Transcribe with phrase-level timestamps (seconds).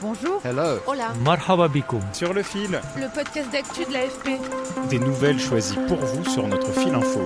[0.00, 0.40] Bonjour.
[0.44, 0.78] Hello.
[0.86, 1.12] Hola.
[1.24, 1.68] Marhaba
[2.12, 2.80] Sur le fil.
[2.96, 4.88] Le podcast d'actu de l'AFP.
[4.90, 7.24] Des nouvelles choisies pour vous sur notre fil info.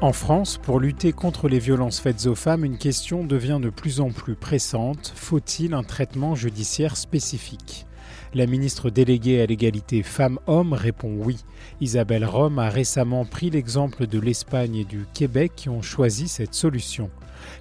[0.00, 4.00] En France, pour lutter contre les violences faites aux femmes, une question devient de plus
[4.00, 5.12] en plus pressante.
[5.16, 7.86] Faut-il un traitement judiciaire spécifique?
[8.34, 11.38] La ministre déléguée à l'égalité femmes-hommes répond oui.
[11.80, 16.54] Isabelle Rome a récemment pris l'exemple de l'Espagne et du Québec qui ont choisi cette
[16.54, 17.10] solution.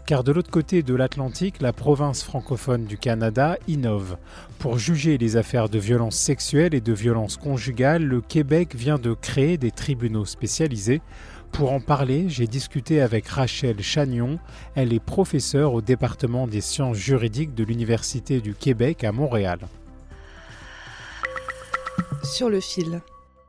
[0.07, 4.17] Car de l'autre côté de l'Atlantique, la province francophone du Canada innove.
[4.57, 9.13] Pour juger les affaires de violences sexuelles et de violences conjugales, le Québec vient de
[9.13, 11.01] créer des tribunaux spécialisés.
[11.51, 14.39] Pour en parler, j'ai discuté avec Rachel Chagnon.
[14.73, 19.59] Elle est professeure au département des sciences juridiques de l'Université du Québec à Montréal
[22.33, 23.01] sur le fil.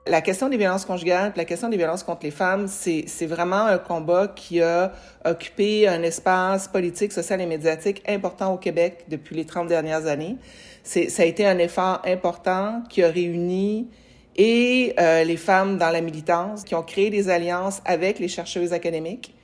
[0.07, 3.79] La question des violences conjugales, la question des violences contre les femmes, c'est vraiment un
[3.79, 4.93] combat qui a
[5.25, 10.37] occupé un espace politique, social et médiatique important au Québec depuis les 30 dernières années.
[10.83, 13.89] Ça a été un effort important qui a réuni
[14.37, 18.75] et euh, les femmes dans la militance, qui ont créé des alliances avec les chercheuses
[18.75, 19.35] académiques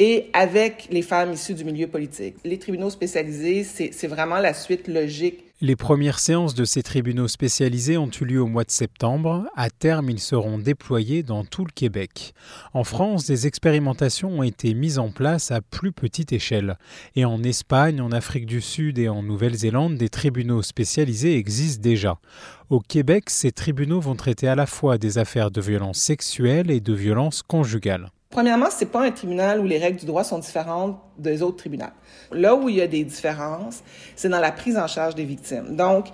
[0.00, 2.34] et avec les femmes issues du milieu politique.
[2.42, 7.98] Les tribunaux spécialisés, c'est vraiment la suite logique les premières séances de ces tribunaux spécialisés
[7.98, 9.44] ont eu lieu au mois de septembre.
[9.56, 12.32] À terme, ils seront déployés dans tout le Québec.
[12.72, 16.78] En France, des expérimentations ont été mises en place à plus petite échelle.
[17.14, 22.18] Et en Espagne, en Afrique du Sud et en Nouvelle-Zélande, des tribunaux spécialisés existent déjà.
[22.70, 26.80] Au Québec, ces tribunaux vont traiter à la fois des affaires de violences sexuelles et
[26.80, 28.10] de violences conjugales.
[28.30, 31.86] Premièrement, c'est pas un tribunal où les règles du droit sont différentes des autres tribunaux.
[32.30, 33.82] Là où il y a des différences,
[34.14, 35.74] c'est dans la prise en charge des victimes.
[35.74, 36.06] Donc,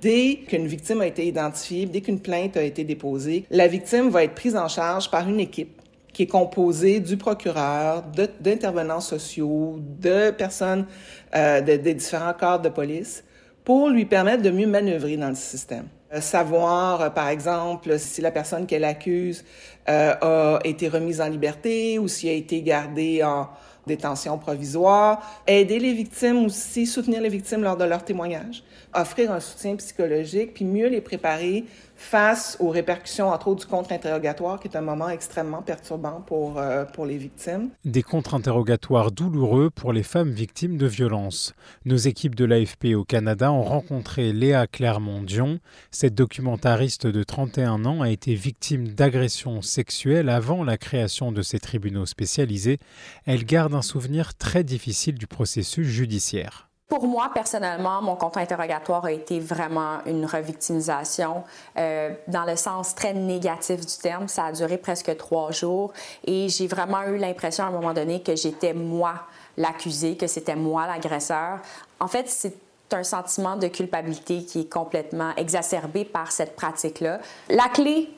[0.00, 4.22] dès qu'une victime a été identifiée, dès qu'une plainte a été déposée, la victime va
[4.22, 5.82] être prise en charge par une équipe
[6.12, 8.04] qui est composée du procureur,
[8.40, 10.86] d'intervenants sociaux, de personnes
[11.34, 13.24] euh, des différents corps de police
[13.64, 15.88] pour lui permettre de mieux manœuvrer dans le système.
[16.16, 19.44] Euh, savoir, euh, par exemple, si la personne qu'elle accuse
[19.88, 23.48] euh, a été remise en liberté ou s'il a été gardé en
[23.86, 25.42] détention provisoire.
[25.46, 28.64] Aider les victimes aussi, soutenir les victimes lors de leur témoignage.
[28.94, 31.64] Offrir un soutien psychologique, puis mieux les préparer
[31.96, 36.84] face aux répercussions, entre autres, du contre-interrogatoire, qui est un moment extrêmement perturbant pour, euh,
[36.84, 37.70] pour les victimes.
[37.84, 41.54] Des contre-interrogatoires douloureux pour les femmes victimes de violences.
[41.84, 45.58] Nos équipes de l'AFP au Canada ont rencontré Léa Clermont-Dion.
[45.90, 51.58] Cette documentariste de 31 ans a été victime d'agressions sexuelles avant la création de ces
[51.58, 52.78] tribunaux spécialisés.
[53.24, 56.68] Elle garde un souvenir très difficile du processus judiciaire.
[56.88, 61.42] Pour moi, personnellement, mon contre interrogatoire a été vraiment une revictimisation
[61.76, 64.28] euh, dans le sens très négatif du terme.
[64.28, 65.92] Ça a duré presque trois jours
[66.24, 69.14] et j'ai vraiment eu l'impression à un moment donné que j'étais moi
[69.56, 71.58] l'accusé, que c'était moi l'agresseur.
[71.98, 72.54] En fait, c'est
[72.92, 77.18] un sentiment de culpabilité qui est complètement exacerbé par cette pratique-là.
[77.48, 78.08] La clé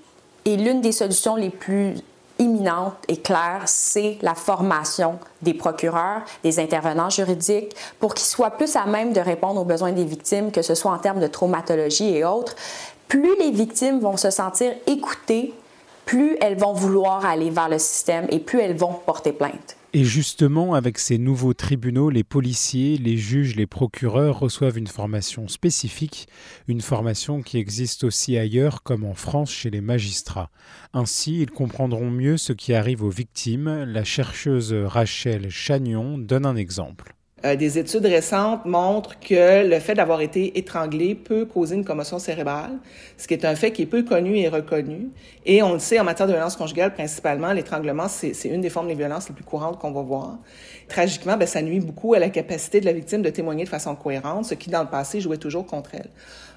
[0.45, 1.95] est l'une des solutions les plus
[2.39, 8.77] imminente et claire, c'est la formation des procureurs, des intervenants juridiques, pour qu'ils soient plus
[8.77, 12.17] à même de répondre aux besoins des victimes, que ce soit en termes de traumatologie
[12.17, 12.55] et autres.
[13.09, 15.55] Plus les victimes vont se sentir écoutées,
[16.05, 19.78] plus elles vont vouloir aller vers le système et plus elles vont porter plainte.
[19.95, 25.49] Et justement, avec ces nouveaux tribunaux, les policiers, les juges, les procureurs reçoivent une formation
[25.49, 26.29] spécifique,
[26.67, 30.51] une formation qui existe aussi ailleurs comme en France chez les magistrats.
[30.93, 33.85] Ainsi, ils comprendront mieux ce qui arrive aux victimes.
[33.85, 37.18] La chercheuse Rachel Chagnon donne un exemple.
[37.45, 42.19] Euh, des études récentes montrent que le fait d'avoir été étranglé peut causer une commotion
[42.19, 42.73] cérébrale,
[43.17, 45.11] ce qui est un fait qui est peu connu et reconnu.
[45.47, 48.89] Et on le sait en matière de violence conjugale, principalement, l'étranglement, c'est une des formes
[48.89, 50.39] de violence les plus courantes qu'on va voir.
[50.89, 53.95] Tragiquement, ben, ça nuit beaucoup à la capacité de la victime de témoigner de façon
[53.95, 56.11] cohérente, ce qui, dans le passé, jouait toujours contre elle.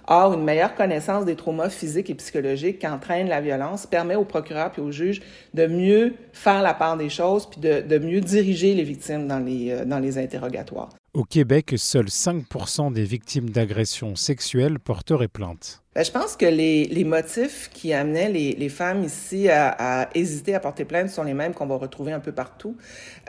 [0.08, 4.72] Or, une meilleure connaissance des traumas physiques et psychologiques qu'entraîne la violence permet au procureur
[4.72, 5.22] puis au juge
[5.54, 9.40] de mieux faire la part des choses puis de, de mieux diriger les victimes dans
[9.40, 10.90] les, euh, dans les interrogatoires.
[11.14, 15.84] Au Québec, seuls 5% des victimes d'agressions sexuelles porteraient plainte.
[15.94, 20.10] Ben, je pense que les, les, motifs qui amenaient les, les femmes ici à, à,
[20.16, 22.78] hésiter à porter plainte sont les mêmes qu'on va retrouver un peu partout.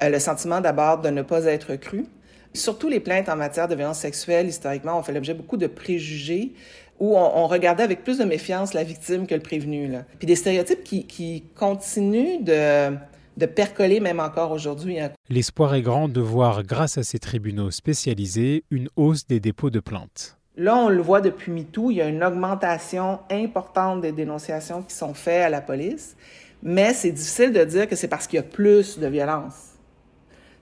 [0.01, 2.07] Euh, le sentiment d'abord de ne pas être cru.
[2.55, 6.53] Surtout les plaintes en matière de violence sexuelle, historiquement, ont fait l'objet beaucoup de préjugés
[7.01, 9.89] où on, on, regardait avec plus de méfiance la victime que le prévenu.
[9.89, 10.05] Là.
[10.19, 12.95] Puis des stéréotypes qui, qui continuent de,
[13.37, 15.01] de percoler même encore aujourd'hui.
[15.01, 15.11] Hein.
[15.29, 19.81] L'espoir est grand de voir, grâce à ces tribunaux spécialisés, une hausse des dépôts de
[19.81, 20.37] plaintes.
[20.57, 24.95] Là, on le voit depuis MeToo, il y a une augmentation importante des dénonciations qui
[24.95, 26.15] sont faites à la police,
[26.63, 29.72] mais c'est difficile de dire que c'est parce qu'il y a plus de violence.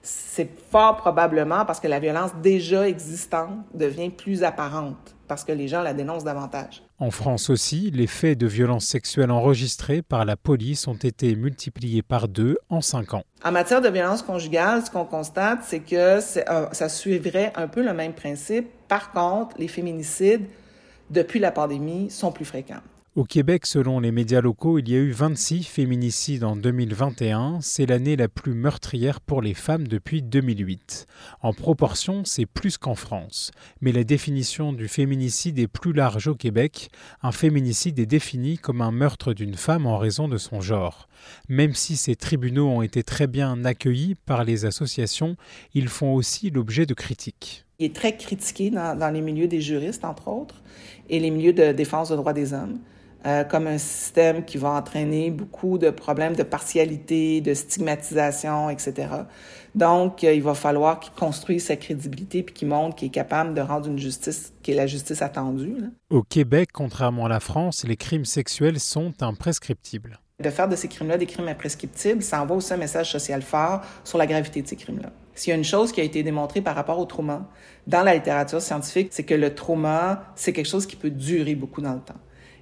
[0.03, 5.67] C'est fort probablement parce que la violence déjà existante devient plus apparente, parce que les
[5.67, 6.81] gens la dénoncent davantage.
[6.97, 12.01] En France aussi, les faits de violences sexuelles enregistrés par la police ont été multipliés
[12.01, 13.23] par deux en cinq ans.
[13.43, 16.19] En matière de violence conjugale, ce qu'on constate, c'est que euh,
[16.71, 18.67] ça suivrait un peu le même principe.
[18.87, 20.45] Par contre, les féminicides,
[21.11, 22.81] depuis la pandémie, sont plus fréquents.
[23.13, 27.59] Au Québec, selon les médias locaux, il y a eu 26 féminicides en 2021.
[27.59, 31.07] C'est l'année la plus meurtrière pour les femmes depuis 2008.
[31.41, 33.51] En proportion, c'est plus qu'en France.
[33.81, 36.87] Mais la définition du féminicide est plus large au Québec.
[37.21, 41.09] Un féminicide est défini comme un meurtre d'une femme en raison de son genre.
[41.49, 45.35] Même si ces tribunaux ont été très bien accueillis par les associations,
[45.73, 47.65] ils font aussi l'objet de critiques.
[47.77, 50.63] Il est très critiqué dans, les milieux des juristes, entre autres,
[51.09, 52.79] et les milieux de défense des droits des hommes.
[53.27, 59.09] Euh, comme un système qui va entraîner beaucoup de problèmes de partialité, de stigmatisation, etc.
[59.75, 63.53] Donc, euh, il va falloir qu'il construise sa crédibilité puis qu'il montre qu'il est capable
[63.53, 65.75] de rendre une justice qui est la justice attendue.
[65.79, 65.87] Là.
[66.09, 70.19] Au Québec, contrairement à la France, les crimes sexuels sont imprescriptibles.
[70.39, 73.81] De faire de ces crimes-là des crimes imprescriptibles, ça envoie aussi un message social fort
[74.03, 75.11] sur la gravité de ces crimes-là.
[75.35, 77.47] S'il y a une chose qui a été démontrée par rapport au trauma
[77.85, 81.81] dans la littérature scientifique, c'est que le trauma, c'est quelque chose qui peut durer beaucoup
[81.81, 82.19] dans le temps.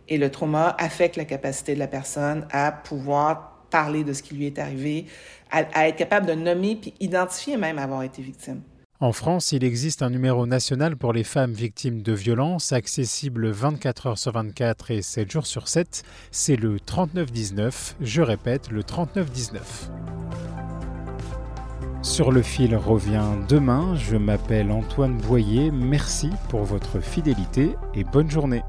[0.10, 4.36] Et le trauma affecte la capacité de la personne à pouvoir parler de ce qui
[4.36, 5.06] lui est arrivé,
[5.52, 8.62] à, être capable de nommer puis identifier même avoir été victime.
[9.02, 14.08] En France, il existe un numéro national pour les femmes victimes de violences, accessible 24
[14.08, 16.04] heures sur 24 et 7 jours sur 7.
[16.32, 17.96] C'est le 3919.
[18.02, 19.90] Je répète, le 3919.
[22.02, 23.96] Sur le fil revient demain.
[23.96, 25.72] Je m'appelle Antoine Boyer.
[25.72, 28.64] Merci pour votre fidélité et bonne journée.